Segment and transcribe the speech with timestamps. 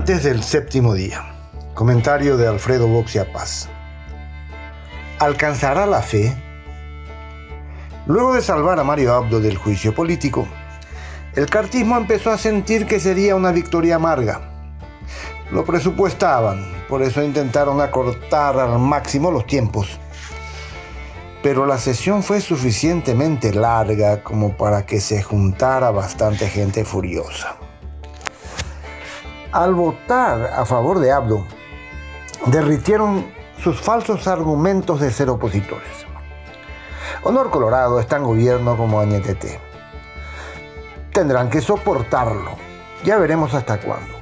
[0.00, 1.22] Antes del séptimo día.
[1.74, 3.68] Comentario de Alfredo Boxia Paz.
[5.18, 6.34] ¿Alcanzará la fe?
[8.06, 10.48] Luego de salvar a Mario Abdo del juicio político,
[11.36, 14.40] el cartismo empezó a sentir que sería una victoria amarga.
[15.52, 20.00] Lo presupuestaban, por eso intentaron acortar al máximo los tiempos.
[21.42, 27.59] Pero la sesión fue suficientemente larga como para que se juntara bastante gente furiosa
[29.52, 31.44] al votar a favor de Abdo,
[32.46, 33.26] derritieron
[33.58, 36.06] sus falsos argumentos de ser opositores.
[37.22, 39.60] Honor Colorado está en gobierno como Añetete.
[41.12, 42.52] Tendrán que soportarlo.
[43.04, 44.14] Ya veremos hasta cuándo.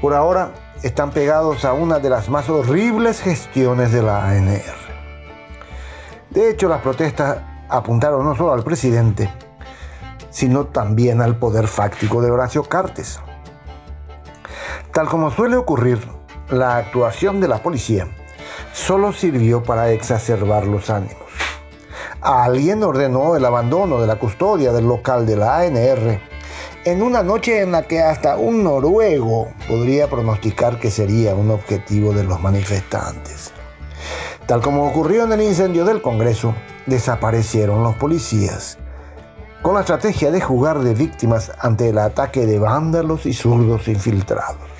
[0.00, 0.52] Por ahora
[0.82, 4.78] están pegados a una de las más horribles gestiones de la ANR.
[6.30, 9.30] De hecho, las protestas apuntaron no solo al presidente,
[10.30, 13.20] sino también al poder fáctico de Horacio Cartes.
[14.98, 16.00] Tal como suele ocurrir,
[16.50, 18.08] la actuación de la policía
[18.72, 21.22] solo sirvió para exacerbar los ánimos.
[22.20, 26.20] Alguien ordenó el abandono de la custodia del local de la ANR
[26.84, 32.12] en una noche en la que hasta un noruego podría pronosticar que sería un objetivo
[32.12, 33.52] de los manifestantes.
[34.46, 38.78] Tal como ocurrió en el incendio del Congreso, desaparecieron los policías,
[39.62, 44.77] con la estrategia de jugar de víctimas ante el ataque de vándalos y zurdos infiltrados.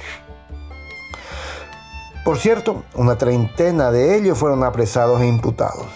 [2.28, 5.86] Por cierto, una treintena de ellos fueron apresados e imputados.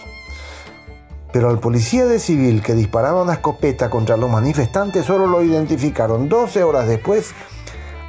[1.30, 6.30] Pero al policía de civil que disparaba una escopeta contra los manifestantes solo lo identificaron
[6.30, 7.34] 12 horas después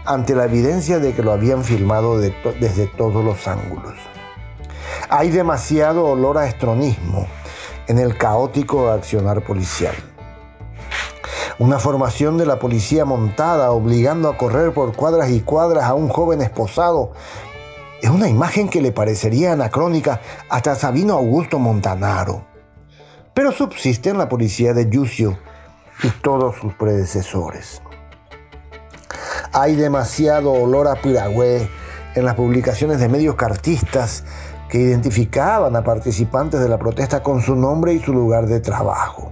[0.06, 3.96] ante la evidencia de que lo habían filmado desde todos los ángulos.
[5.10, 7.28] Hay demasiado olor a estronismo
[7.90, 9.96] en el caótico accionar policial.
[11.60, 16.08] Una formación de la policía montada obligando a correr por cuadras y cuadras a un
[16.08, 17.12] joven esposado
[18.04, 20.20] es una imagen que le parecería anacrónica
[20.50, 22.46] hasta Sabino Augusto Montanaro.
[23.34, 25.40] Pero subsiste en la policía de Yucio
[26.04, 27.82] y todos sus predecesores.
[29.54, 31.70] Hay demasiado olor a piragüe
[32.16, 34.26] en las publicaciones de medios cartistas
[34.68, 39.32] que identificaban a participantes de la protesta con su nombre y su lugar de trabajo.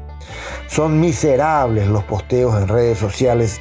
[0.68, 3.60] Son miserables los posteos en redes sociales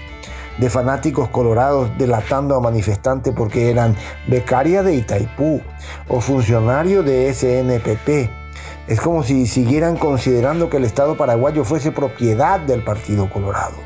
[0.60, 3.96] de fanáticos colorados delatando a manifestantes porque eran
[4.28, 5.62] becaria de Itaipú
[6.08, 8.30] o funcionario de SNPP.
[8.86, 13.76] Es como si siguieran considerando que el Estado paraguayo fuese propiedad del Partido Colorado.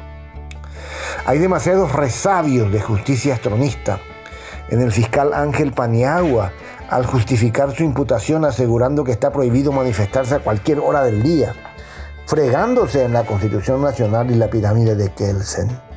[1.26, 4.00] Hay demasiados resabios de justicia astronista
[4.68, 6.52] en el fiscal Ángel Paniagua
[6.90, 11.54] al justificar su imputación asegurando que está prohibido manifestarse a cualquier hora del día,
[12.26, 15.93] fregándose en la Constitución Nacional y la pirámide de Kelsen.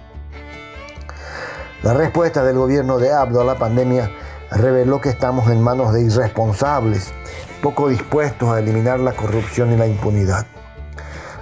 [1.83, 4.09] La respuesta del gobierno de Abdo a la pandemia
[4.49, 7.13] reveló que estamos en manos de irresponsables,
[7.61, 10.47] poco dispuestos a eliminar la corrupción y la impunidad.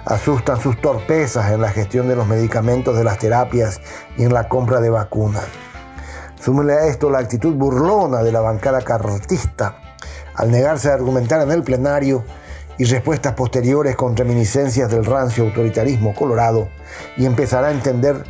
[0.04, 3.80] Asustan sus torpezas en la gestión de los medicamentos, de las terapias
[4.18, 5.46] y en la compra de vacunas.
[6.38, 9.78] Súmele a esto la actitud burlona de la bancada cartista
[10.34, 12.24] al negarse a argumentar en el plenario
[12.76, 16.68] y respuestas posteriores con reminiscencias del rancio autoritarismo colorado
[17.16, 18.22] y empezará a entender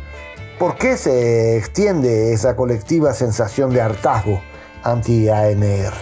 [0.59, 4.41] ¿Por qué se extiende esa colectiva sensación de hartazgo
[4.81, 5.93] anti-ANR?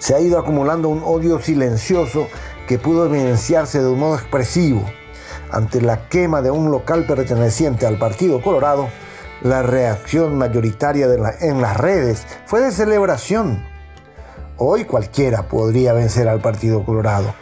[0.00, 2.26] Se ha ido acumulando un odio silencioso
[2.66, 4.84] que pudo evidenciarse de un modo expresivo.
[5.52, 8.88] Ante la quema de un local perteneciente al Partido Colorado,
[9.40, 11.06] la reacción mayoritaria
[11.40, 13.64] en las redes fue de celebración.
[14.56, 17.32] Hoy cualquiera podría vencer al Partido Colorado.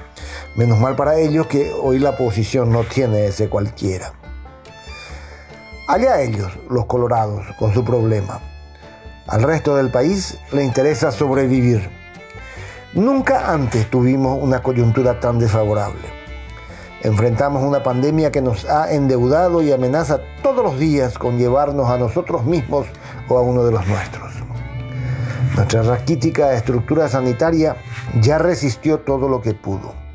[0.56, 4.12] Menos mal para ellos que hoy la oposición no tiene ese cualquiera.
[5.88, 8.41] Allá ellos, los colorados, con su problema.
[9.28, 11.88] Al resto del país le interesa sobrevivir.
[12.92, 16.02] Nunca antes tuvimos una coyuntura tan desfavorable.
[17.02, 21.98] Enfrentamos una pandemia que nos ha endeudado y amenaza todos los días con llevarnos a
[21.98, 22.89] nosotros mismos
[23.28, 24.32] o a uno de los nuestros.
[25.54, 27.77] Nuestra raquítica estructura sanitaria
[28.21, 30.05] ya resistió todo lo que pudo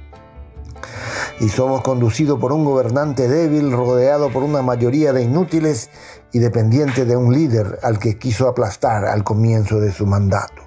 [1.42, 5.90] y somos conducidos por un gobernante débil rodeado por una mayoría de inútiles
[6.32, 10.62] y dependiente de un líder al que quiso aplastar al comienzo de su mandato.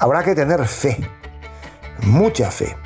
[0.00, 0.98] Habrá que tener fe,
[2.02, 2.76] mucha fe,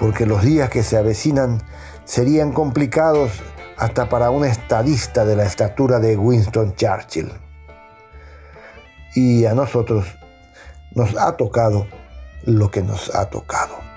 [0.00, 1.62] porque los días que se avecinan
[2.06, 3.30] serían complicados
[3.76, 7.30] hasta para un estadista de la estatura de Winston Churchill.
[9.14, 10.06] Y a nosotros
[10.94, 11.86] nos ha tocado
[12.46, 13.91] lo que nos ha tocado.